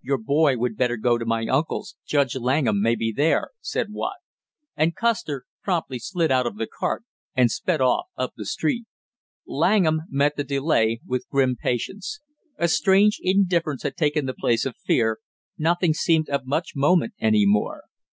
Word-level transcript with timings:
"Your 0.00 0.16
boy 0.16 0.56
would 0.56 0.78
better 0.78 0.96
go 0.96 1.18
to 1.18 1.26
my 1.26 1.44
uncle's; 1.44 1.94
Judge 2.06 2.34
Langham 2.36 2.80
may 2.80 2.94
be 2.94 3.12
there," 3.12 3.50
said 3.60 3.88
Watt. 3.92 4.16
And 4.76 4.96
Custer 4.96 5.44
promptly 5.62 5.98
slid 5.98 6.32
out 6.32 6.46
of 6.46 6.56
the 6.56 6.66
cart 6.66 7.04
and 7.34 7.50
sped 7.50 7.82
off 7.82 8.06
up 8.16 8.32
the 8.34 8.46
street. 8.46 8.86
Langham 9.46 10.00
met 10.08 10.36
the 10.38 10.42
delay 10.44 11.02
with 11.06 11.28
grim 11.28 11.54
patience. 11.60 12.20
A 12.56 12.66
strange 12.68 13.18
indifference 13.20 13.82
had 13.82 13.94
taken 13.98 14.24
the 14.24 14.32
place 14.32 14.64
of 14.64 14.74
fear, 14.74 15.18
nothing 15.58 15.92
seemed 15.92 16.30
of 16.30 16.46
much 16.46 16.72
moment 16.74 17.12
any 17.18 17.44
more. 17.44 17.82